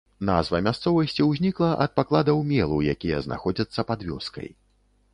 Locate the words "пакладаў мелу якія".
1.99-3.23